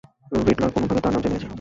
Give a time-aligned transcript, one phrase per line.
[0.31, 1.47] Riddler কোনোভাবে তার নাম জেনে গেছে।